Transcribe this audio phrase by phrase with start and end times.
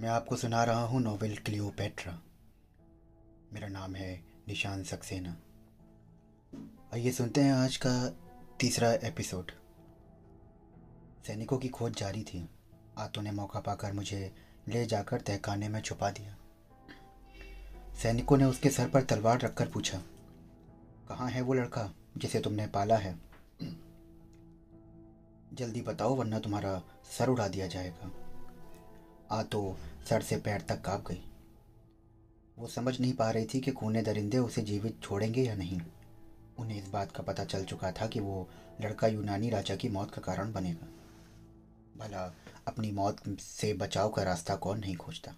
[0.00, 2.12] मैं आपको सुना रहा हूँ नोवेल क्लियोपेट्रा।
[3.52, 5.36] मेरा नाम है निशान सक्सेना।
[6.94, 7.92] आइए सुनते हैं आज का
[8.60, 9.50] तीसरा एपिसोड।
[11.26, 12.48] सैनिकों की खोज जारी थी।
[12.98, 14.34] आतों ने मौका पाकर मुझे
[14.68, 16.36] ले जाकर तहखाने में छुपा दिया।
[17.94, 19.98] सैनिकों ने उसके सर पर तलवार रखकर पूछा,
[21.08, 23.14] कहाँ है वो लड़का जिसे तुमने पाला है?
[25.52, 26.80] जल्दी बताओ, वरना तुम्हारा
[27.18, 28.10] सर उड़ा दिया जाएगा।
[29.34, 29.76] आ तो
[30.08, 31.22] सर से पैर तक काँप गई।
[32.58, 35.80] वो समझ नहीं पा रही थी कि खूने दरिंदे उसे जीवित छोड़ेंगे या नहीं।
[36.58, 38.48] उन्हें इस बात का पता चल चुका था कि वो
[38.80, 40.86] लड़का यूनानी राजा की मौत का कारण बनेगा।
[41.96, 42.22] भला
[42.68, 45.34] अपनी मौत से बचाव का रास्ता कौन नहीं खोजता।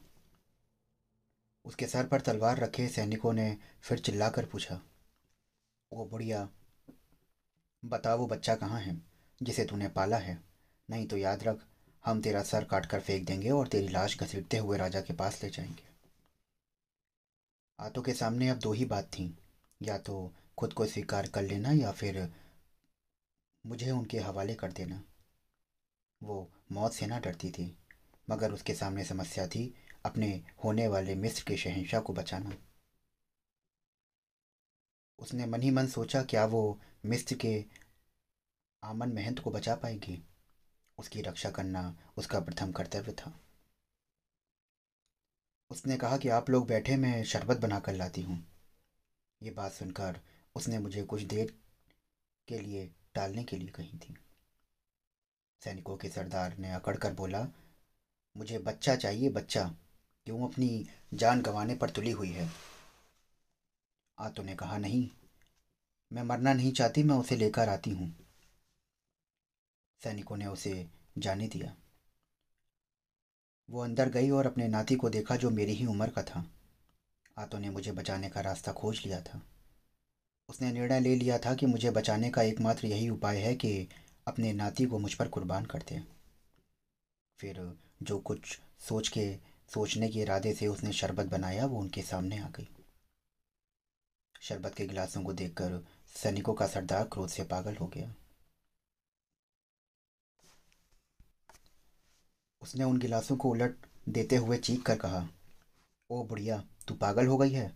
[1.64, 4.80] उसके सर पर तलवार रखे सैनिकों ने फिर चिल्लाकर पूछा,
[5.92, 6.48] वो बुढ़िया
[7.82, 9.00] बता वो बच्चा कहाँ है,
[9.40, 10.38] जिसे तूने पाला है?
[10.88, 11.64] नहीं तो याद रख
[12.06, 15.44] हम तेरा सर काट कर फेंक देंगे और तेरी लाश घसीटते हुए राजा के पास
[15.44, 15.82] ले जाएँगे।
[17.80, 19.38] आतों के सामने अब दो ही बात थी।
[19.82, 22.34] या तो खुद को स्वीकार कर लेना या फिर
[23.66, 25.02] मुझे उनके हवाले कर देना।
[26.22, 27.78] वो मौत से ना डरती थी,
[28.30, 32.52] मगर उसके सामने समस्या थी अपने होने वाले मिस्र के शहंशाह को बचाना।
[35.18, 37.64] उसने मन ही मन सोचा क्या वो मिस्र के
[38.84, 40.22] आमन महंत को बचा पाएगी।
[40.98, 43.40] उसकी रक्षा करना उसका प्रथम कर्तव्य था।
[45.70, 48.46] उसने कहा कि आप लोग बैठे मैं शरबत बना कर लाती हूँ।
[49.42, 50.20] ये बात सुनकर
[50.56, 51.54] उसने मुझे कुछ देर
[52.48, 54.16] के लिए टालने के लिए कही थी।
[55.62, 57.48] सैनिकों के सरदार ने अकड़ कर बोला,
[58.36, 59.76] मुझे बच्चा चाहिए, बच्चा।
[60.26, 62.50] क्यों अपनी जान गंवाने पर तुली हुई है?
[64.18, 65.10] आतो ने कहा, नहीं,
[66.12, 68.25] मैं मरना नहीं चाहती, मैं उसे लेकर आती हूँ।
[70.02, 71.76] सैनिकों ने उसे जाने दिया।
[73.70, 76.50] वो अंदर गई और अपने नाती को देखा जो मेरी ही उम्र का था।
[77.38, 79.42] आतो ने मुझे बचाने का रास्ता खोज लिया था।
[80.48, 83.88] उसने निर्णय ले लिया था कि मुझे बचाने का एकमात्र यही उपाय है कि
[84.28, 86.02] अपने नाती को मुझ पर कुर्बान कर दे।
[87.38, 89.38] फिर जो कुछ सोच के,
[89.74, 92.68] सोचने के इरादे से उसने शरबत बनाया, वो उनके सामने आ गई।
[94.40, 98.14] शरबत के गिलासों को देखकर सैनिकों का सरदार क्रोध से पागल हो गया।
[102.66, 105.28] उसने उन गिलासों को उलट देते हुए चीख कर कहा,
[106.10, 107.66] ओ बुढ़िया, तू पागल हो गई है।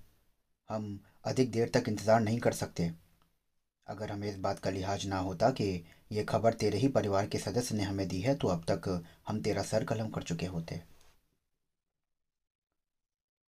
[0.71, 2.91] हम अधिक देर तक इंतज़ार नहीं कर सकते।
[3.87, 5.65] अगर हमें इस बात का लिहाज ना होता कि
[6.13, 8.89] ये खबर तेरे ही परिवार के सदस्य ने हमें दी है तो अब तक
[9.29, 10.81] हम तेरा सर कलम कर चुके होते।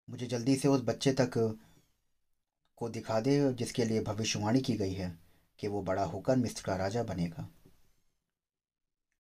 [0.08, 1.38] मुझे जल्दी से उस बच्चे तक
[2.78, 5.18] को दिखा दे, जिसके लिए भविष्यवाणी की गई है,
[5.60, 7.48] कि वो बड़ा होकर मिस्र का राजा बनेगा।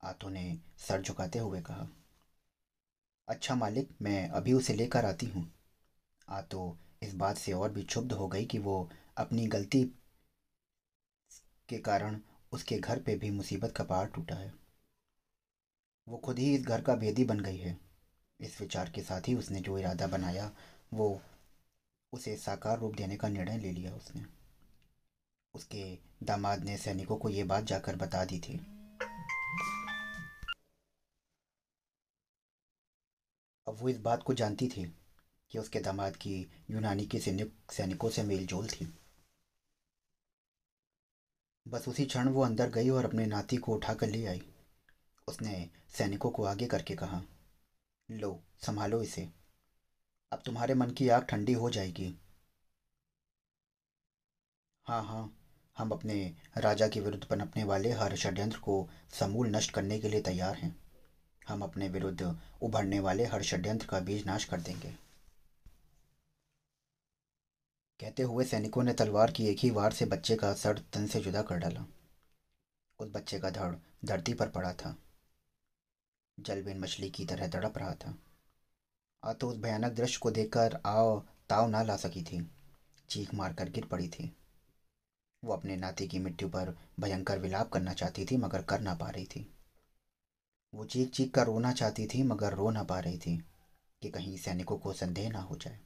[0.03, 1.88] आतो ने सर झुकाते हुए कहा
[3.28, 5.52] अच्छा मालिक, मैं अभी उसे लेकर आती हूँ।
[6.30, 9.84] आ तो इस बात से और भी क्षुब्ध हो गई कि वो अपनी गलती
[11.70, 12.20] के कारण
[12.52, 14.54] उसके घर पे भी मुसीबत का पहाड़ टूटा है।
[16.08, 17.78] वो खुद ही इस घर का भेदी बन गई है।
[18.40, 20.52] इस विचार के साथ ही उसने जो इरादा बनाया,
[20.94, 21.22] वो
[22.14, 24.26] उसे साकार रूप देने का निर्णय ले लिया उसने।
[25.53, 28.59] उसके दामाद ने सैनिकों को ये बात जाकर बता दी थी।
[33.72, 34.96] अब वो इस बात को जानती थी
[35.52, 38.98] कि उसके दामाद की यूनानी के सैनिक, सैनिकों से मेलजोल थी।
[41.68, 44.42] बस उसी क्षण वो अंदर गई और अपने नाती को उठा कर ले आई।
[45.28, 47.22] उसने सैनिकों को आगे करके कहा,
[48.12, 49.30] लो, संभालो इसे।
[50.32, 52.20] अब तुम्हारे मन की आग ठंडी हो जाएगी।
[54.86, 55.38] हाँ हाँ
[55.78, 60.22] हम अपने राजा के विरुद्ध पनपने वाले हर षड्यंत्र को समूल नष्ट करने के लिए
[60.22, 60.81] तैयार हैं।
[61.52, 64.92] हम अपने विरुद्ध उभरने वाले हर षड्यंत्र का बीज नाश कर देंगे।
[68.00, 71.20] कहते हुए सैनिकों ने तलवार की एक ही वार से बच्चे का सर तन से
[71.20, 71.86] जुदा कर डाला।
[73.00, 73.76] उस बच्चे का धड़
[74.06, 74.98] धरती पर पड़ा था।
[76.40, 78.18] जलबिन मछली की तरह तड़प रहा था।
[79.24, 81.20] आ तो उस भयानक दृश्य को देखकर आओ
[81.50, 82.52] ताव ना ला सकी थी।
[83.09, 84.36] चीख मारकर गिर पड़ी थी।
[85.44, 89.09] वो अपने नाती की मृत्यु पर भयंकर विलाप करना चाहती थी, मगर कर ना पा
[89.09, 89.51] रही थी।
[90.73, 93.38] वो चीख चीख कर रोना चाहती थी, मगर रो ना पा रही थी
[94.02, 95.79] कि कहीं सैनिकों को संदेह ना हो जाए।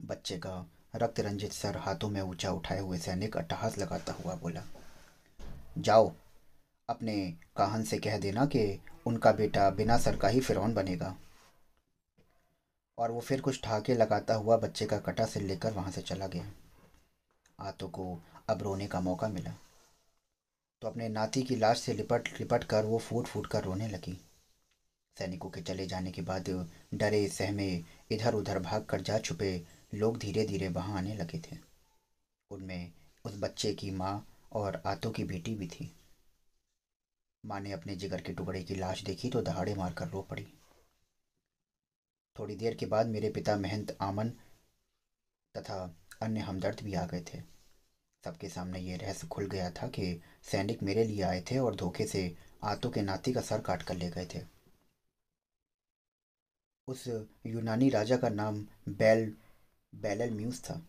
[0.00, 0.66] बच्चे का
[0.96, 4.62] रक्त रंजित सर हाथों में ऊँचा उठाए हुए सैनिक अट्टहास लगाता हुआ बोला,
[5.78, 6.12] जाओ,
[6.88, 11.16] अपने काहन से कह देना कि उनका बेटा बिना सर का ही फिरौन बनेगा।
[12.98, 16.26] और वो फिर कुछ ठाके लगाता हुआ बच्चे का कटा सिर लेकर वहाँ से चला
[16.26, 16.52] गया।
[17.58, 18.18] आतो को
[18.48, 19.54] अब रोने का मौका मिला।
[20.82, 24.18] तो अपने नाती की लाश से लिपट लिपट कर वो फूट फूट कर रोने लगी।
[25.16, 26.48] सैनिकों के चले जाने के बाद
[26.94, 31.56] डरे, सहमे, इधर उधर भाग कर जा छुपे लोग धीरे धीरे वहाँ आने लगे थे।
[32.50, 32.92] उनमें
[33.24, 35.92] उस बच्चे की माँ और आतों की बेटी भी थी।
[37.44, 40.46] माँ ने अपने जिगर के टुकड़े की लाश देखी तो दहाड़े मारकर रो पड़ी।
[42.36, 44.28] थोड़ी देर के बाद मेरे पिता महंत आमन
[45.54, 47.42] तथा अन्य हमदर्द भी आ गए थे।
[48.24, 52.06] सबके सामने ये रहस्य खुल गया था कि सैनिक मेरे लिए आए थे और धोखे
[52.06, 52.22] से
[52.64, 54.40] आतों के नाती का सर काट कर ले गए थे।
[56.88, 57.06] उस
[57.46, 59.32] यूनानी राजा का नाम बेल
[59.92, 60.80] बेलल म्यूस था।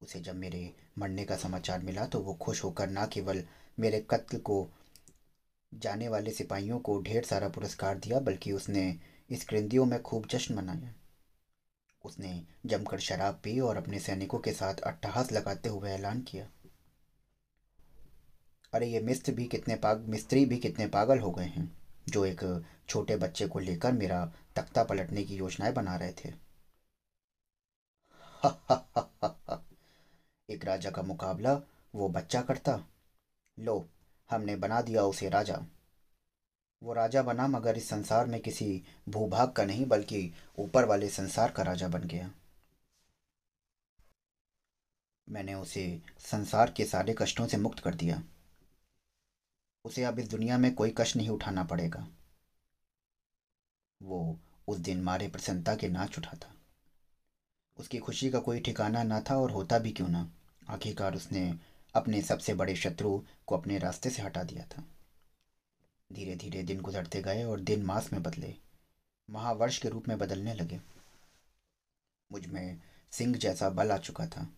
[0.00, 3.42] उसे जब मेरे मरने का समाचार मिला तो वो खुश होकर ना केवल
[3.78, 4.68] मेरे कत्ल को,
[5.72, 8.98] जाने वाले सिपाहियों को ढेर सारा पुरस्कार दिया, बल्कि उसने
[9.30, 10.94] इस कृंदियों में खूब जश्न मनाया।
[12.06, 16.48] उसने जमकर शराब पी और अपने सैनिकों के साथ अट्टहास लगाते हुए ऐलान किया।
[18.72, 22.64] अरे, ये मिस्त्र भी कितने पाग, मिस्त्री भी कितने पागल हो गए हैं, जो एक
[22.88, 26.46] छोटे बच्चे को लेकर मेरा तख्ता पलटने की योजनाएँ बना रहे थे।
[30.50, 31.60] एक राजा का मुकाबला
[31.94, 32.86] वो बच्चा करता।
[33.58, 33.88] लो,
[34.30, 35.62] हमने बना दिया उसे राजा।
[36.82, 41.50] वो राजा बना, मगर इस संसार में किसी भूभाग का नहीं, बल्कि ऊपर वाले संसार
[41.50, 42.30] का राजा बन गया।
[45.28, 48.22] मैंने उसे संसार के सारे कष्टों से मुक्त कर दिया।
[49.84, 52.08] उसे अब इस दुनिया में कोई कष्ट नहीं उठाना पड़ेगा।
[54.02, 54.38] वो
[54.68, 56.54] उस दिन मारे प्रसन्नता के नाच उठा था।
[57.76, 60.30] उसकी खुशी का कोई ठिकाना ना था और होता भी क्यों ना?
[60.68, 61.58] आखिरकार उसने
[61.94, 64.84] अपने सबसे बड़े शत्रु को अपने रास्ते से हटा दिया था।
[66.12, 68.54] धीरे धीरे दिन गुजरते गए और दिन मास में बदले।
[69.30, 70.80] महावर्ष के रूप में बदलने लगे।
[72.32, 72.80] मुझमें
[73.10, 74.48] सिंह जैसा बल आ चुका था।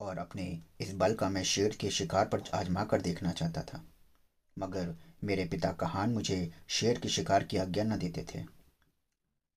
[0.00, 3.84] और अपने इस बल का मैं शेर के शिकार पर आजमा कर देखना चाहता था।
[4.58, 4.94] मगर
[5.24, 8.44] मेरे पिता कहान मुझे शेर के शिकार की आज्ञा न देते थे।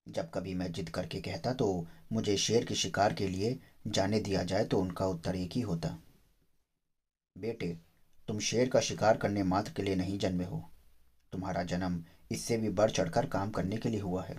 [0.07, 4.44] जब कभी मैं जिद करके कहता तो मुझे शेर के शिकार के लिए जाने दिया
[4.44, 6.02] जाए तो उनका उत्तर एक ही होता।
[7.35, 7.67] बेटे,
[8.27, 10.63] तुम शेर का शिकार करने मात्र के लिए नहीं जन्मे हो।
[11.33, 14.37] तुम्हारा जन्म इससे भी बढ़ चढ़कर काम करने के लिए हुआ है।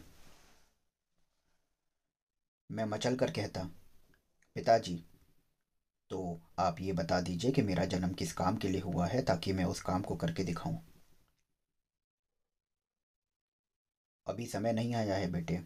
[2.70, 3.62] मैं मचल कर कहता,
[4.56, 5.02] पिताजी
[6.10, 9.52] तो आप ये बता दीजिए कि मेरा जन्म किस काम के लिए हुआ है ताकि
[9.52, 10.78] मैं उस काम को करके दिखाऊँ।
[14.26, 15.60] अभी समय नहीं आया है बेटे,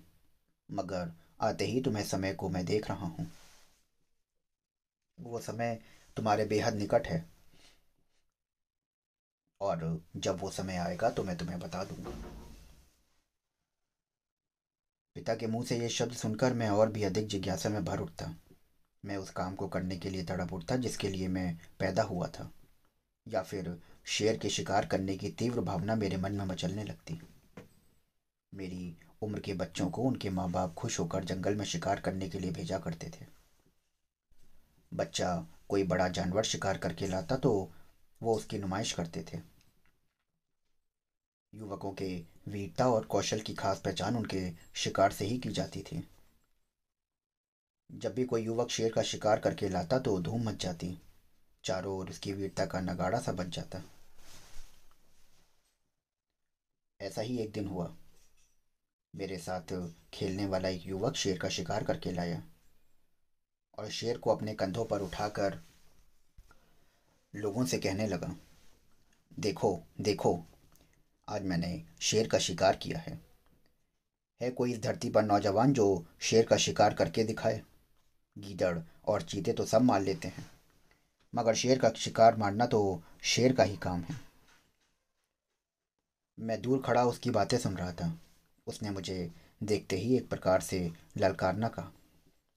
[0.68, 3.30] मगर आते ही तुम्हें समय को मैं देख रहा हूँ।
[5.18, 5.78] वो समय
[6.16, 7.24] तुम्हारे बेहद निकट है।
[9.60, 12.10] और जब वो समय आएगा तो मैं तुम्हें बता दूँगा।
[15.14, 18.34] पिता के मुँह से ये शब्द सुनकर मैं और भी अधिक जिज्ञासा में भर उठता।
[19.04, 22.50] मैं उस काम को करने के लिए तड़प उठता, जिसके लिए मैं पैदा हुआ था।
[23.28, 27.20] या फिर शेर के शिकार करने की तीव्र भावना मेरे मन में मचलने लगती।
[28.54, 32.38] मेरी उम्र के बच्चों को उनके माँ बाप खुश होकर जंगल में शिकार करने के
[32.38, 33.26] लिए भेजा करते थे।
[34.94, 37.52] बच्चा कोई बड़ा जानवर शिकार करके लाता तो
[38.20, 39.38] वो उसकी नुमाइश करते थे।
[41.52, 42.08] युवकों के
[42.48, 46.08] वीरता और कौशल की खास पहचान उनके शिकार से ही की जाती थी।
[47.90, 50.96] जब भी कोई युवक शेर का शिकार करके लाता तो धूम मच जाती।
[51.64, 53.82] चारों ओर उसकी वीरता का नगाड़ा सा बच जाता।
[57.00, 57.90] ऐसा ही एक दिन हुआ।
[59.14, 59.74] मेरे साथ
[60.14, 62.42] खेलने वाला एक युवक शेर का शिकार करके लाया
[63.78, 65.58] और शेर को अपने कंधों पर उठाकर
[67.34, 68.34] लोगों से कहने लगा,
[69.32, 70.38] देखो देखो,
[71.28, 73.18] आज मैंने शेर का शिकार किया है।
[74.40, 77.62] है कोई इस धरती पर नौजवान जो शेर का शिकार करके दिखाए?
[78.36, 80.50] गीदड़ और चीते तो सब मार लेते हैं,
[81.32, 84.18] मगर शेर का शिकार मारना तो शेर का ही काम है।
[86.38, 88.12] मैं दूर खड़ा उसकी बातें सुन रहा था।
[88.66, 89.30] उसने मुझे
[89.62, 91.90] देखते ही एक प्रकार से ललकारना का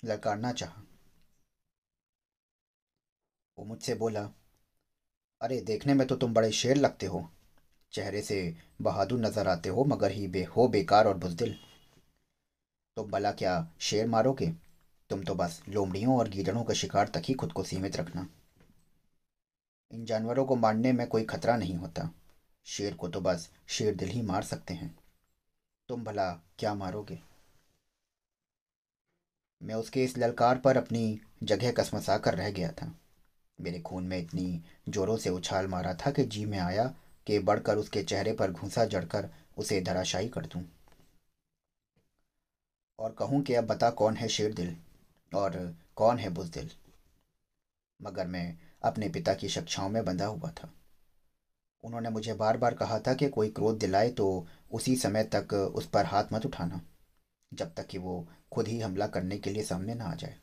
[0.04, 0.84] ललकारना चाहा।
[3.58, 4.30] वो मुझसे बोला
[5.44, 7.30] अरे, देखने में तो तुम बड़े शेर लगते हो।
[7.92, 11.56] चेहरे से बहादुर नज़र आते हो, मगर ही बे, हो बेकार और बुजदिल
[12.98, 14.48] तुम भला क्या शेर मारोगे?
[15.10, 18.28] तुम तो बस लोमड़ियों और गीदड़ों का शिकार तक ही खुद को सीमित रखना।
[19.92, 22.10] इन जानवरों को मारने में कोई खतरा नहीं होता।
[22.66, 25.00] शेर को तो बस शेर दिल ही मार सकते हैं।
[25.90, 27.20] तुम भला क्या मारोगे?
[29.62, 33.00] मैं उसके इस ललकार पर अपनी जगह कसमसा कर रह गया था।
[33.60, 36.86] मेरे खून में इतनी जोरों से उछाल मारा था कि जी में आया
[37.28, 40.64] कि बढ़कर उसके चेहरे पर घूसा जड़कर उसे धराशायी कर दूँ।
[43.00, 44.76] और कहूँ कि अब बता कौन है शेर दिल
[45.32, 45.58] और
[45.96, 46.70] कौन है बुजदिल
[48.00, 50.70] मगर मैं अपने पिता की शिक्षाओं में बंधा हुआ था।
[51.84, 54.26] उन्होंने मुझे बार बार कहा था कि कोई क्रोध दिलाए तो
[54.72, 56.82] उसी समय तक उस पर हाथ मत उठाना,
[57.52, 60.36] जब तक कि वो खुद ही हमला करने के लिए सामने ना आ जाए।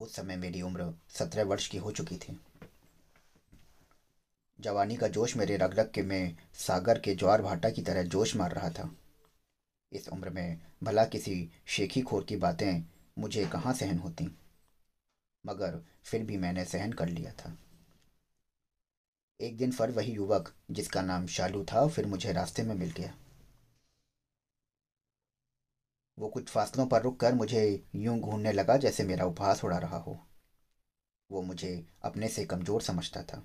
[0.00, 2.38] उस समय मेरी उम्र सत्रह वर्ष की हो चुकी थी।
[4.58, 8.34] जवानी का जोश मेरे रग रग के में सागर के ज्वार भाटा की तरह जोश
[8.36, 8.90] मार रहा था।
[9.92, 12.82] इस उम्र में भला किसी शेखी खोर की बातें
[13.18, 14.28] मुझे कहाँ सहन होती,
[15.44, 17.56] मगर फिर भी मैंने सहन कर लिया था।
[19.40, 23.14] एक दिन फिर वही युवक जिसका नाम शालू था, फिर मुझे रास्ते में मिल गया।
[26.18, 29.96] वो कुछ फासलों पर रुक कर मुझे यूँ घूरने लगा जैसे मेरा उपहास उड़ा रहा
[29.96, 30.18] हो।
[31.30, 33.42] वो मुझे अपने से कमज़ोर समझता था।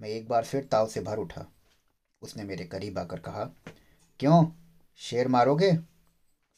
[0.00, 1.46] मैं एक बार फिर ताव से भर उठा।
[2.22, 3.44] उसने मेरे करीब आकर कहा,
[4.20, 4.46] क्यों?
[4.96, 5.72] शेर मारोगे?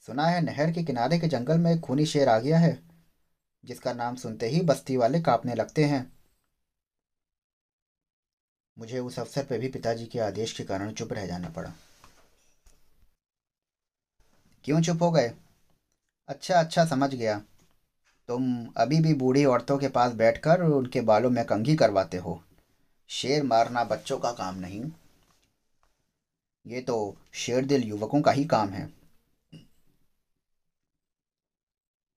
[0.07, 2.79] सुना है नहर के किनारे के जंगल में एक खूनी शेर आ गया है,
[3.65, 6.13] जिसका नाम सुनते ही बस्ती वाले कांपने लगते हैं।
[8.79, 11.73] मुझे उस अवसर पर भी पिताजी के आदेश के कारण चुप रह जाना पड़ा।
[14.65, 15.33] क्यों चुप हो गए?
[16.29, 17.43] अच्छा अच्छा समझ गया।
[18.29, 22.43] तुम अभी भी बूढ़ी औरतों के पास बैठकर उनके बालों में कंघी करवाते हो।
[23.09, 24.85] शेर मारना बच्चों का काम नहीं।
[26.67, 28.93] ये तो शेर दिल युवकों का ही काम है।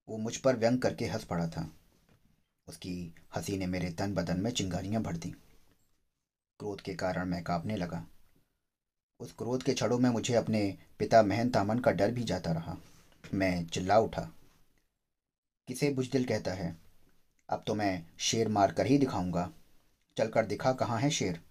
[0.10, 1.72] वो मुझ पर व्यंग करके हंस पड़ा था।
[2.68, 5.30] उसकी हँसी ने मेरे तन बदन में चिंगारियाँ भर दी।
[6.60, 8.06] क्रोध के कारण मैं कांपने लगा।
[9.22, 12.78] उस क्रोध के छड़ों में मुझे अपने पिता महन तामन का डर भी जाता रहा।
[13.34, 14.32] मैं चिल्ला उठा।
[15.68, 16.78] किसे बुजदिल कहता है?
[17.50, 19.52] अब तो मैं शेर मार कर ही दिखाऊँगा।
[20.18, 21.42] चलकर दिखा कहाँ है शेर?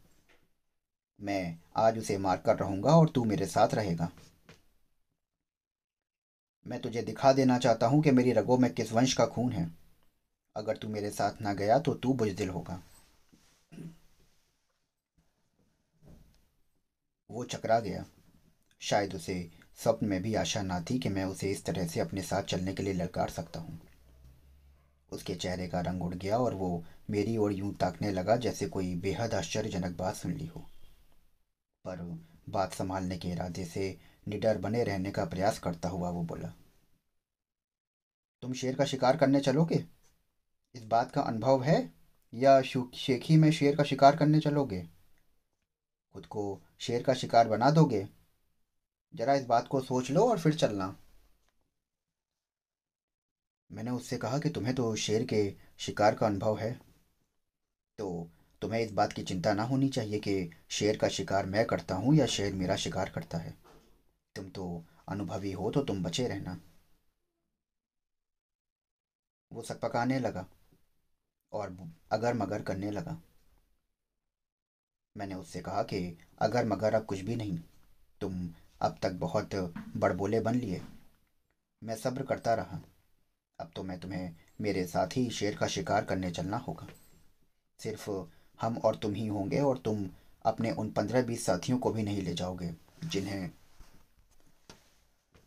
[1.20, 4.10] मैं आज उसे मारकर रहूँगा और तू मेरे साथ रहेगा।
[6.66, 9.70] मैं तुझे दिखा देना चाहता हूँ कि मेरी रगों में किस वंश का खून है।
[10.56, 12.82] अगर तू मेरे साथ ना गया तो तू बुजदिल होगा।
[17.30, 18.04] वो चकरा गया।
[18.80, 19.34] शायद उसे
[19.78, 22.75] स्वप्न में भी आशा ना थी कि मैं उसे इस तरह से अपने साथ चलने
[22.75, 23.78] के लिए ललकार सकता हूँ।
[25.12, 28.94] उसके चेहरे का रंग उड़ गया और वो मेरी ओर यूँ ताकने लगा जैसे कोई
[28.96, 30.60] बेहद आश्चर्यजनक बात सुन ली हो।
[31.84, 31.96] पर
[32.49, 33.96] बात संभालने के इरादे से
[34.28, 36.52] निडर बने रहने का प्रयास करता हुआ वो बोला,
[38.42, 39.84] तुम शेर का शिकार करने चलोगे?
[40.75, 41.92] इस बात का अनुभव है?
[42.32, 44.84] या शेखी में शेर का शिकार करने चलोगे?
[46.14, 48.07] खुद को शेर का शिकार बना दोगे?
[49.14, 50.95] जरा इस बात को सोच लो और फिर चलना।
[53.71, 56.73] मैंने उससे कहा कि तुम्हें तो शेर के शिकार का अनुभव है।
[57.99, 58.29] तो
[58.62, 62.14] तुम्हें इस बात की चिंता ना होनी चाहिए कि शेर का शिकार मैं करता हूँ
[62.14, 63.55] या शेर मेरा शिकार करता है।
[64.37, 66.57] तुम तो अनुभवी हो तो तुम बचे रहना।
[69.50, 70.47] वो सकपकाने लगा
[71.52, 71.76] और
[72.12, 73.17] अगर मगर करने लगा।
[75.20, 77.58] मैंने उससे कहा कि, अगर मगर अब कुछ भी नहीं,
[78.20, 78.48] तुम
[78.80, 79.54] अब तक बहुत
[79.96, 80.80] बड़बोले बन लिए।
[81.82, 82.80] मैं सब्र करता रहा।
[83.60, 86.86] अब तो मैं तुम्हें मेरे साथ ही शेर का शिकार करने चलना होगा।
[87.78, 88.10] सिर्फ़
[88.60, 90.08] हम और तुम ही होंगे और तुम
[90.44, 92.74] अपने उन पंद्रह बीस साथियों को भी नहीं ले जाओगे,
[93.04, 93.50] जिन्हें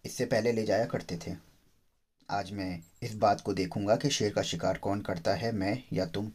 [0.06, 1.36] इससे पहले ले जाया करते थे।
[2.30, 6.06] आज मैं इस बात को देखूँगा कि शेर का शिकार कौन करता है, मैं या
[6.06, 6.32] तुम।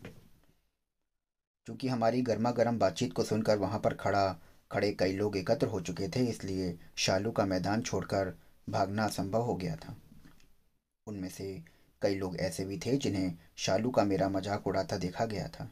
[1.69, 4.37] क्योंकि हमारी गर्मा गर्म बातचीत को सुनकर वहाँ पर खड़ा,
[4.73, 8.33] खड़े कई लोग एकत्र हो चुके थे, इसलिए शालू का मैदान छोड़कर
[8.71, 9.97] भागना असंभव हो गया था।
[11.07, 11.65] उनमें से
[12.03, 15.71] कई लोग ऐसे भी थे जिन्हें शालू का मेरा मज़ाक उड़ाता देखा गया था।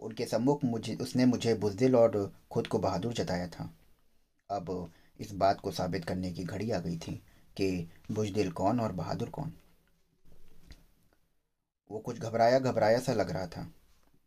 [0.00, 3.72] उनके सम्मुख मुझे, उसने मुझे बुजदिल और खुद को बहादुर जताया था।
[4.50, 4.90] अब
[5.20, 7.22] इस बात को साबित करने की घड़ी आ गई थी
[7.56, 9.52] कि बुजदिल कौन और बहादुर कौन।
[11.90, 13.72] वो कुछ घबराया घबराया सा लग रहा था।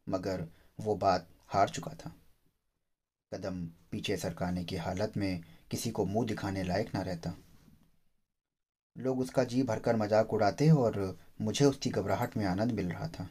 [0.08, 0.48] मगर
[0.80, 2.16] वो बात हार चुका था।
[3.32, 7.36] कदम पीछे सरकाने की हालत में किसी को मुँह दिखाने लायक ना रहता।
[8.96, 13.30] लोग उसका जी भरकर मज़ाक उड़ाते और मुझे उसकी घबराहट में आनंद मिल रहा था।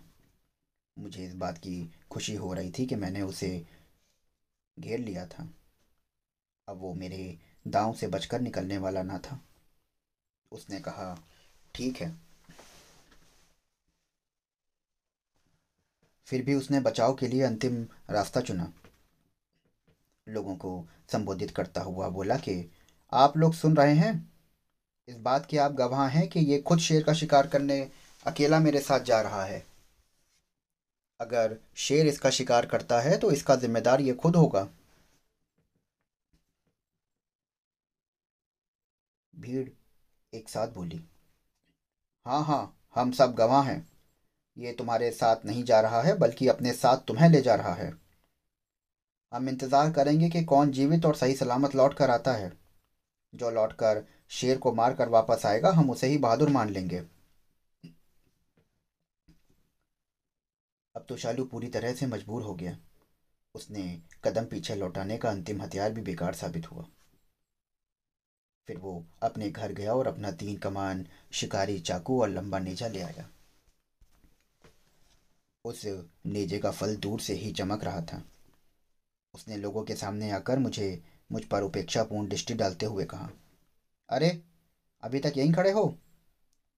[0.96, 3.66] मुझे इस बात की खुशी हो रही थी कि मैंने उसे
[4.76, 5.48] घेर लिया था।
[6.68, 9.40] अब वो मेरे दांव से बचकर निकलने वाला ना था।
[10.52, 11.16] उसने कहा,
[11.74, 12.23] ठीक है
[16.26, 18.72] फिर भी उसने बचाव के लिए अंतिम रास्ता चुना।
[20.26, 22.70] लोगों को संबोधित करता हुआ बोला कि,
[23.12, 24.32] आप लोग सुन रहे हैं?
[25.08, 27.90] इस बात के आप गवाह हैं कि ये खुद शेर का शिकार करने
[28.26, 29.66] अकेला मेरे साथ जा रहा है।
[31.20, 34.68] अगर शेर इसका शिकार करता है तो इसका जिम्मेदार ये खुद होगा।
[39.34, 39.68] भीड़
[40.32, 41.00] एक साथ बोली
[42.26, 43.93] हाँ हाँ हम सब गवाह हैं।
[44.56, 47.92] ये तुम्हारे साथ नहीं जा रहा है, बल्कि अपने साथ तुम्हें ले जा रहा है।
[49.32, 52.52] हम इंतज़ार करेंगे कि कौन जीवित और सही सलामत लौट कर आता है।
[53.32, 57.02] जो लौट कर शेर को मार कर वापस आएगा, हम उसे ही बहादुर मान लेंगे।
[60.94, 62.76] अब तो शालू पूरी तरह से मजबूर हो गया।
[63.54, 63.82] उसने
[64.24, 66.84] कदम पीछे लौटाने का अंतिम हथियार भी बेकार साबित हुआ।
[68.68, 73.00] फिर वो अपने घर गया और अपना तीन कमान, शिकारी चाकू और लंबा नेजा ले
[73.00, 73.28] आया।
[75.64, 75.86] उस
[76.26, 78.24] नेजे का फल दूर से ही चमक रहा था।
[79.34, 81.02] उसने लोगों के सामने आकर मुझे,
[81.32, 83.30] मुझ पर उपेक्षापूर्ण दृष्टि डालते हुए कहा,
[84.08, 84.42] अरे,
[85.02, 85.98] अभी तक यहीं खड़े हो?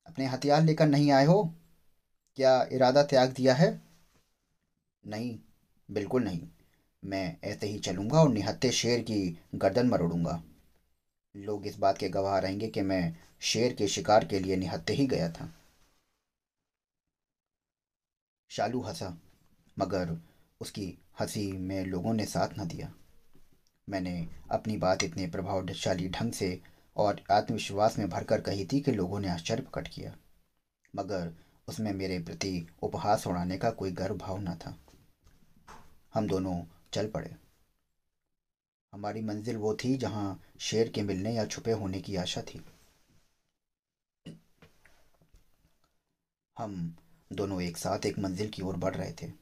[0.06, 1.54] अपने हथियार लेकर नहीं आए हो?
[2.36, 3.82] क्या इरादा त्याग दिया है?
[5.06, 5.38] नहीं,
[5.90, 6.48] बिल्कुल नहीं।
[7.04, 10.42] मैं ऐसे ही चलूँगा और निहत्ते शेर की गर्दन मरोड़ूँगा
[11.36, 15.06] लोग इस बात के गवाह रहेंगे कि मैं शेर के शिकार के लिए निहत्ते ही
[15.06, 15.55] गया था।
[18.50, 19.16] शालू हंसा,
[19.76, 20.16] मगर
[20.60, 20.86] उसकी
[21.20, 22.92] हँसी में लोगों ने साथ न दिया।
[23.88, 26.60] मैंने अपनी बात इतने प्रभावशाली ढंग से
[26.96, 30.14] और आत्मविश्वास में भरकर कही थी कि लोगों ने आश्चर्य प्रकट किया,
[30.96, 31.32] मगर
[31.68, 34.76] उसमें मेरे प्रति उपहास उड़ाने का कोई गर्व भाव न था।
[36.14, 36.62] हम दोनों
[36.92, 37.34] चल पड़े।
[38.92, 42.64] हमारी मंजिल वो थी जहाँ शेर के मिलने या छुपे होने की आशा थी।
[46.56, 46.96] हम
[47.32, 49.32] दोनों एक साथ एक मंजिल की ओर बढ़ रहे थे।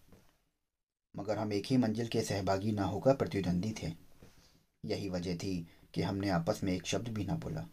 [1.17, 3.93] मगर हम एक ही मंजिल के सहभागी ना होकर प्रतिद्वंदी थे।
[4.85, 7.69] यही वजह थी कि हमने आपस में एक शब्द भी ना बोला।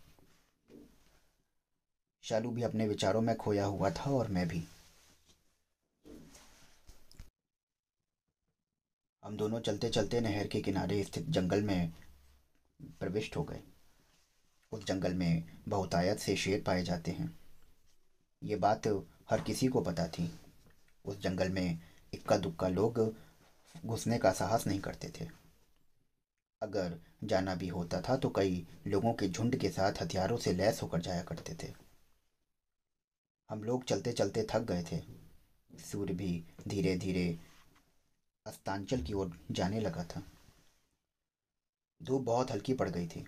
[2.21, 4.63] शालू भी अपने विचारों में खोया हुआ था और मैं भी।
[9.23, 11.93] हम दोनों चलते चलते नहर के किनारे स्थित जंगल में
[12.99, 13.61] प्रविष्ट हो गए।
[14.71, 17.39] उस जंगल में बहुतायत से शेर पाए जाते हैं।
[18.43, 18.87] ये बात
[19.31, 20.39] हर किसी को पता थी।
[21.05, 21.79] उस जंगल में
[22.13, 22.99] इक्का दुक्का लोग
[23.85, 25.27] घुसने का साहस नहीं करते थे।
[26.61, 30.81] अगर जाना भी होता था तो कई लोगों के झुंड के साथ हथियारों से लैस
[30.83, 31.73] होकर जाया करते थे।
[33.49, 35.01] हम लोग चलते चलते थक गए थे।
[35.79, 37.39] सूर्य भी धीरे धीरे
[38.45, 40.23] अस्तांचल की ओर जाने लगा था।
[42.03, 43.25] धूप बहुत हल्की पड़ गई थी।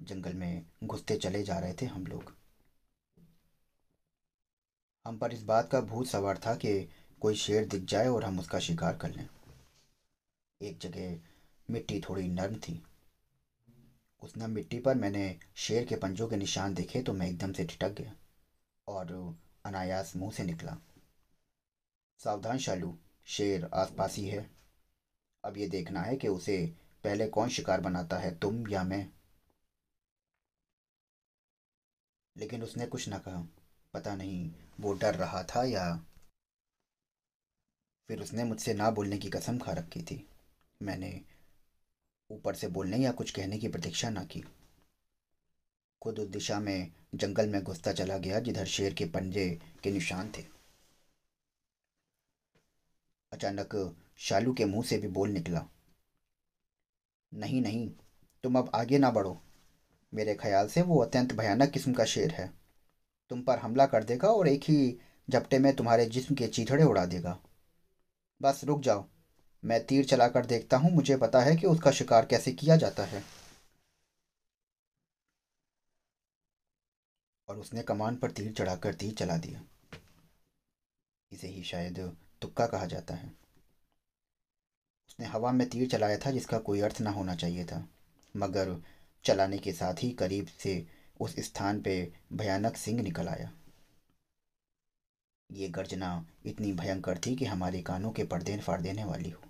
[0.00, 2.39] जंगल में घुसते चले जा रहे थे हम लोग।
[5.10, 6.88] हम पर इस बात का भूत सवार था कि
[7.20, 9.28] कोई शेर दिख जाए और हम उसका शिकार कर लें।
[10.62, 11.20] एक जगह
[11.70, 12.82] मिट्टी थोड़ी नर्म थी।
[14.22, 17.64] उस नम मिट्टी पर मैंने शेर के पंजों के निशान देखे तो मैं एकदम से
[17.64, 18.14] ठिटक गया
[18.88, 20.76] और अनायास मुँह से निकला।
[22.18, 24.50] सावधान, शालू, शेर आसपास ही है।
[25.44, 29.10] अब ये देखना है कि उसे पहले कौन शिकार बनाता है, तुम या मैं।
[32.36, 33.48] लेकिन उसने कुछ न कहा।
[33.94, 34.50] पता नहीं,
[34.80, 36.04] वो डर रहा था या
[38.08, 40.28] फिर उसने मुझसे ना बोलने की कसम खा रखी थी।
[40.82, 41.20] मैंने
[42.30, 44.44] ऊपर से बोलने या कुछ कहने की प्रतीक्षा ना की।
[46.02, 50.32] खुद उस दिशा में, जंगल में घुसता चला गया, जिधर शेर के पंजे के निशान
[50.38, 50.44] थे।
[53.32, 55.66] अचानक शालू के मुँह से भी बोल निकला,
[57.32, 57.88] नहीं नहीं,
[58.44, 59.40] तुम अब आगे ना बढ़ो।
[60.14, 62.59] मेरे ख्याल से वो अत्यंत भयानक किस्म का शेर है।
[63.30, 64.98] तुम पर हमला कर देगा और एक ही
[65.30, 67.38] झपटे में तुम्हारे जिस्म के चीथड़े उड़ा देगा।
[68.42, 69.04] बस रुक जाओ।
[69.64, 73.24] मैं तीर चलाकर देखता हूँ, मुझे पता है कि उसका शिकार कैसे किया जाता है।
[77.48, 79.62] और उसने कमान पर तीर चढ़ाकर तीर चला दिया।
[81.32, 83.28] इसे ही शायद तुक्का कहा जाता है।
[85.08, 87.88] उसने हवा में तीर चलाया था, जिसका कोई अर्थ ना होना चाहिए था,
[88.36, 88.82] मगर
[89.24, 93.52] चलाने के साथ ही करीब से उस स्थान पे भयानक सिंह निकल आया।
[95.50, 99.42] ये गर्जना इतनी भयंकर थी कि हमारे कानों के पर्दे फाड़ देने वाली हो।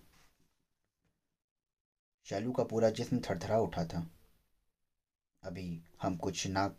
[2.24, 4.11] शैलू का पूरा जिस्म थरथरा उठा था।
[5.42, 6.74] अभी हम कुछ ना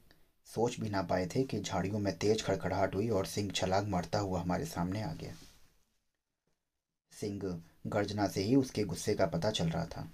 [0.45, 4.19] सोच भी ना पाए थे कि झाड़ियों में तेज खड़खड़ाहट हुई और सिंह छलांग मारता
[4.19, 5.35] हुआ हमारे सामने आ गया।
[7.11, 10.11] सिंह गर्जना से ही उसके गुस्से का पता चल रहा था।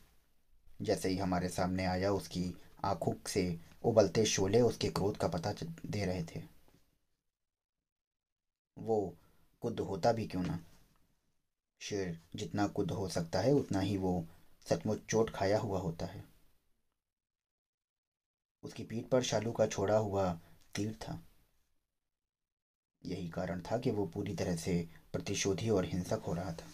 [0.81, 5.53] जैसे ही हमारे सामने आया, उसकी आँखों से उबलते शोले उसके क्रोध का पता
[5.85, 6.43] दे रहे थे।
[8.77, 9.15] वो
[9.61, 10.59] कुद होता भी क्यों ना?
[11.79, 14.27] शेर जितना कुद हो सकता है, उतना ही वो
[14.69, 16.25] सचमुच चोट खाया हुआ होता है।
[18.63, 20.39] उसकी पीठ पर शालू का छोड़ा हुआ
[20.75, 21.23] तीर था।
[23.05, 26.67] यही कारण था कि वो पूरी तरह से प्रतिशोधी और हिंसक हो रहा था।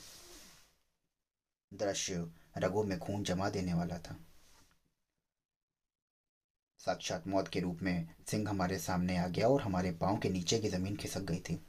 [1.74, 4.16] दृश्य रगों में खून जमा देने वाला था।
[6.86, 10.60] साक्षात मौत के रूप में सिंह हमारे सामने आ गया और हमारे पाँव के नीचे
[10.60, 11.66] की ज़मीन खिसक गई थी।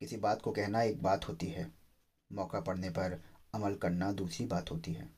[0.00, 1.72] किसी बात को कहना एक बात होती है।
[2.32, 3.22] मौका पड़ने पर
[3.54, 5.10] अमल करना दूसरी बात होती है।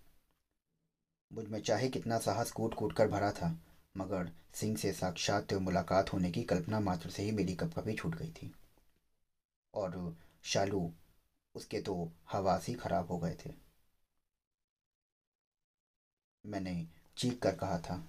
[1.33, 3.59] मुझमें चाहे कितना साहस कूट कूट कर भरा था,
[3.96, 8.31] मगर सिंह से साक्षात मुलाकात होने की कल्पना मात्र से ही मेरी कभी छूट गई
[8.31, 8.55] थी।
[9.75, 10.92] और शालू,
[11.55, 13.65] उसके तो हवास ही खराब हो गए थे।
[16.46, 18.09] मैंने चीख कर कहा था।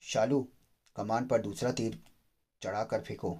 [0.00, 0.48] शालू,
[0.96, 1.98] कमान पर दूसरा तीर
[2.62, 3.38] चढ़ाकर फेंको।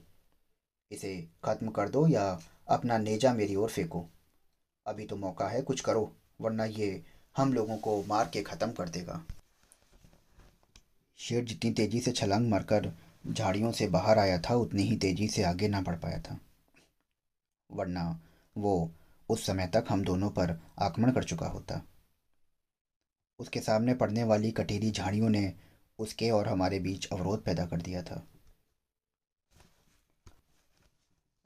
[0.90, 4.06] इसे खत्म कर दो या अपना नेजा मेरी ओर फेंको।
[4.86, 7.04] अभी तो मौका है, कुछ करो, वरना ये
[7.36, 9.24] हम लोगों को मार के ख़त्म कर देगा।
[11.18, 12.92] शेर जितनी तेज़ी से छलांग मारकर
[13.26, 16.38] झाड़ियों से बाहर आया था, उतनी ही तेज़ी से आगे ना बढ़ पाया था।
[17.70, 18.20] वरना
[18.56, 18.90] वो
[19.28, 21.82] उस समय तक हम दोनों पर आक्रमण कर चुका होता।
[23.40, 25.53] उसके सामने पड़ने वाली कटीली झाड़ियों ने
[25.98, 28.26] उसके और हमारे बीच अवरोध पैदा कर दिया था।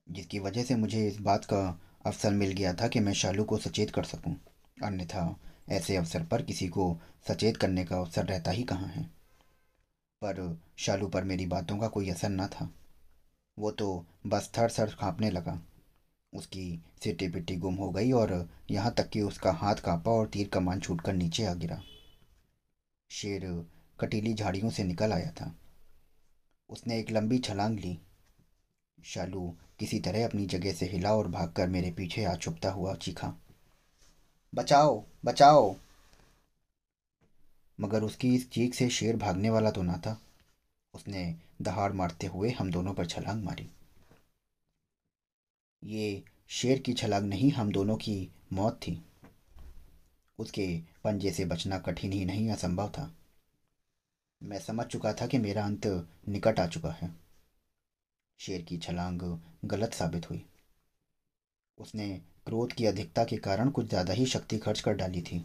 [0.09, 3.59] जिसकी वजह से मुझे इस बात का अवसर मिल गया था कि मैं शालू को
[3.59, 4.37] सचेत कर सकूँ,
[4.83, 5.37] अन्यथा
[5.69, 9.05] ऐसे अवसर पर किसी को सचेत करने का अवसर रहता ही कहाँ है।
[10.23, 12.71] पर शालू पर मेरी बातों का कोई असर न था।
[13.59, 15.61] वो तो बस थर थर काँपने लगा।
[16.35, 20.49] उसकी सिटी पिट्टी गुम हो गई और यहाँ तक कि उसका हाथ कांपा और तीर
[20.49, 21.81] कमान छूटकर नीचे आ गिरा।
[23.11, 23.45] शेर
[24.01, 25.55] कटीली झाड़ियों से निकल आया था।
[26.71, 27.99] उसने एक लंबी छलांग ली।
[28.99, 33.35] शालू किसी तरह अपनी जगह से हिला और भागकर मेरे पीछे आ छुपता हुआ चीखा,
[34.55, 35.75] बचाओ बचाओ!
[37.79, 40.19] मगर उसकी इस चीख से शेर भागने वाला तो ना था।
[40.95, 43.69] उसने दहाड़ मारते हुए हम दोनों पर छलांग मारी।
[45.85, 49.03] ये शेर की छलांग नहीं, हम दोनों की मौत थी।
[50.39, 50.67] उसके
[51.05, 53.11] पंजे से बचना कठिन ही नहीं, असंभव था।
[54.41, 55.87] मैं समझ चुका था कि मेरा अंत
[56.29, 57.15] निकट आ चुका है।
[58.41, 59.21] शेर की छलांग
[59.65, 60.45] गलत साबित हुई।
[61.79, 62.09] उसने
[62.47, 65.45] क्रोध की अधिकता के कारण कुछ ज़्यादा ही शक्ति खर्च कर डाली थी,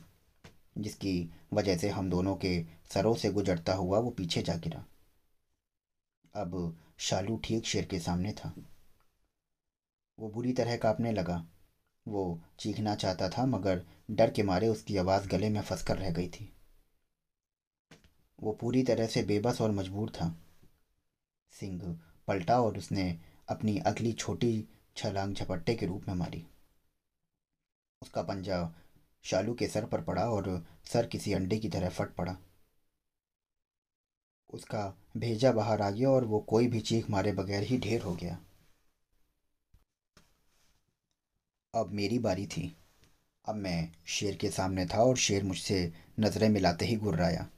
[0.78, 4.84] जिसकी वजह से हम दोनों के सरों से गुजरता हुआ वो पीछे जा गिरा।
[6.36, 8.54] अब शालू ठीक शेर के सामने था।
[10.20, 11.48] वो बुरी तरह कांपने लगा।
[12.08, 16.28] वो चीखना चाहता था, मगर डर के मारे उसकी आवाज़ गले में फंसकर रह गई
[16.30, 16.54] थी।
[18.40, 20.42] वो पूरी तरह से बेबस और मजबूर था।
[21.52, 26.48] सिंह पलटा और उसने अपनी अगली छोटी छलांग झपट्टे के रूप में मारी।
[28.02, 28.76] उसका पंजा
[29.24, 32.38] शालू के सर पर पड़ा और सर किसी अंडे की तरह फट पड़ा।
[34.50, 38.16] उसका भेजा बाहर आ गया और वो कोई भी चीख मारे बगैर ही ढेर हो
[38.16, 38.40] गया।
[41.74, 42.78] अब मेरी बारी थी।
[43.46, 47.50] अब मैं शेर के सामने था और शेर मुझसे नज़रें मिलाते ही गुर्राया।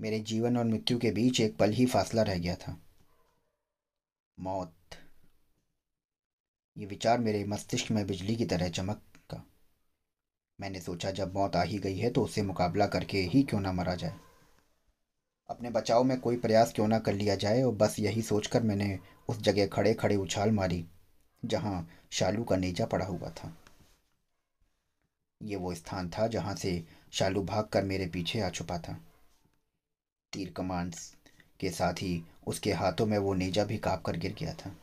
[0.00, 2.80] मेरे जीवन और मृत्यु के बीच एक पल ही फासला रह गया था।
[4.40, 4.74] मौत।
[6.78, 9.44] ये विचार मेरे मस्तिष्क में बिजली की तरह चमका।
[10.60, 13.72] मैंने सोचा, जब मौत आ ही गई है तो उससे मुकाबला करके ही क्यों ना
[13.72, 14.14] मरा जाए?
[15.48, 18.98] अपने बचाव में कोई प्रयास क्यों ना कर लिया जाए और बस यही सोचकर मैंने
[19.28, 20.86] उस जगह खड़े खड़े उछाल मारी।
[21.44, 23.56] जहाँ शालू का नेजा पड़ा हुआ था।
[25.42, 29.00] ये वो स्थान था जहाँ से शालू भाग कर मेरे पीछे आ छुपा था।
[30.32, 30.92] तीर कमान
[31.60, 34.76] के साथ ही उसके हाथों में वो नेजा भी काँप कर गिर गया था।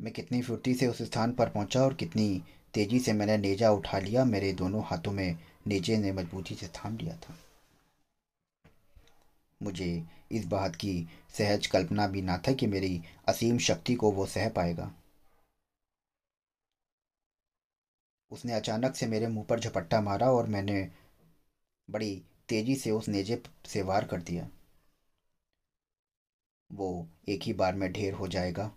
[0.00, 2.42] मैं कितनी फुर्ती से उस स्थान पर पहुँचा और कितनी
[2.74, 6.96] तेज़ी से मैंने नेजा उठा लिया, मेरे दोनों हाथों में नेजे ने मजबूती से थाम
[6.96, 7.34] लिया था।
[9.68, 9.90] मुझे
[10.32, 10.94] इस बात की
[11.38, 14.92] सहज कल्पना भी ना था कि मेरी असीम शक्ति को वो सह पाएगा।
[18.30, 20.88] उसने अचानक से मेरे मुँह पर झपट्टा मारा और मैंने
[21.88, 22.14] बड़ी
[22.48, 24.48] तेज़ी से उस नेजे से वार कर दिया।
[26.70, 26.88] वो
[27.28, 28.70] एक ही बार में ढेर हो जाएगा,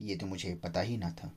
[0.00, 1.32] ये तो मुझे पता ही ना था।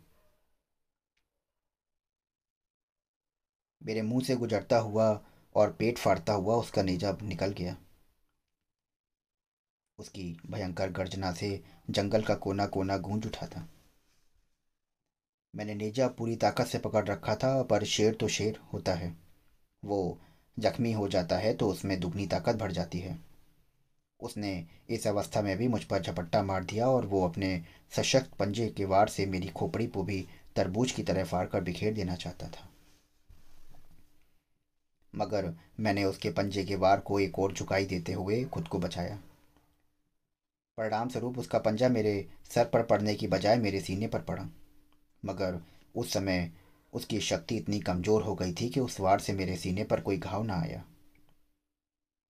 [3.81, 5.09] मेरे मुँह से गुजरता हुआ
[5.55, 7.75] और पेट फाड़ता हुआ उसका नेजा निकल गया।
[9.99, 13.67] उसकी भयंकर गर्जना से जंगल का कोना कोना गूंज उठा था।
[15.53, 19.15] मैंने नेजा पूरी ताकत से पकड़ रखा था, पर शेर तो शेर होता है।
[19.83, 20.17] वो
[20.57, 23.17] जख्मी हो जाता है तो उसमें दुगनी ताकत बढ़ जाती है।
[24.19, 24.51] उसने
[24.89, 28.85] इस अवस्था में भी मुझ पर झपट्टा मार दिया और वो अपने सशक्त पंजे के
[28.85, 32.67] वार से मेरी खोपड़ी को भी तरबूज की तरह फाड़ कर बिखेर देना चाहता था।
[35.13, 39.19] मगर मैंने उसके पंजे के वार को एक और झुकाई देते हुए खुद को बचाया।
[40.79, 42.13] परिणाम स्वरूप उसका पंजा मेरे
[42.49, 44.47] सर पर पड़ने की बजाय मेरे सीने पर पड़ा।
[45.23, 45.59] मगर
[45.95, 46.51] उस समय
[46.93, 50.17] उसकी शक्ति इतनी कमज़ोर हो गई थी कि उस वार से मेरे सीने पर कोई
[50.17, 50.83] घाव ना आया।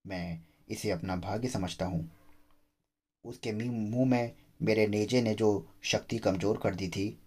[0.04, 2.10] मैं इसे अपना भाग्य समझता हूँ।
[3.24, 4.32] उसके मुँह में,
[4.62, 5.50] मेरे नेजे ने जो
[5.82, 7.18] शक्ति कमज़ोर कर दी थी,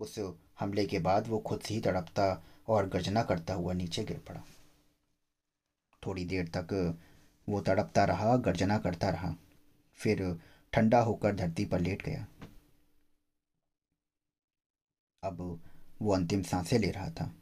[0.00, 0.18] उस
[0.60, 2.28] हमले के बाद वो खुद से ही तड़पता
[2.68, 4.44] और गर्जना करता हुआ नीचे गिर पड़ा।
[6.02, 6.98] थोड़ी देर तक
[7.48, 9.34] वो तड़पता रहा, गर्जना करता रहा।
[9.98, 10.22] फिर
[10.72, 12.26] ठंडा होकर धरती पर लेट गया।
[15.22, 15.60] अब
[16.02, 17.32] वो अंतिम साँसें ले रहा था।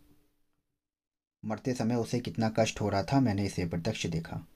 [1.42, 4.46] मरते समय उसे कितना कष्ट हो रहा था, मैंने इसे प्रत्यक्ष देखा।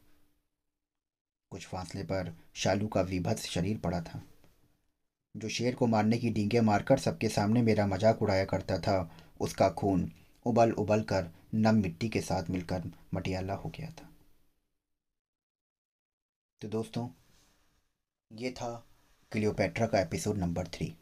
[1.52, 4.22] कुछ फासले पर शालू का विभत्स शरीर पड़ा था।
[5.34, 9.68] जो शेर को मारने की डींगे मारकर सबके सामने मेरा मज़ाक उड़ाया करता था, उसका
[9.70, 10.10] खून
[10.46, 14.08] उबल उबल कर नम मिट्टी के साथ मिलकर मटियाला हो गया था।
[16.62, 17.08] तो दोस्तों
[18.32, 18.86] ये था
[19.32, 20.96] क्लियोपेट्रा का एपिसोड नंबर थ्री।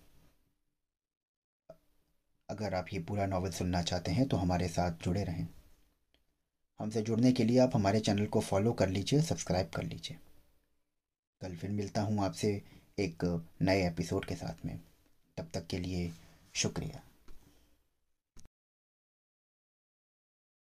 [2.48, 5.46] अगर आप ये पूरा नावल सुनना चाहते हैं तो हमारे साथ जुड़े रहें।
[6.80, 10.18] हमसे जुड़ने के लिए आप हमारे चैनल को फॉलो कर लीजिए, सब्सक्राइब कर लीजिए।
[11.40, 12.62] कल फिर मिलता हूँ आपसे
[12.98, 14.80] एक नए एपिसोड के साथ में।
[15.36, 16.12] तब तक के लिए
[16.54, 17.02] शुक्रिया।